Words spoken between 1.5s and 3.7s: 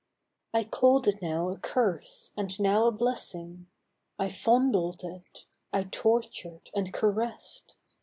curse, and now a blessing,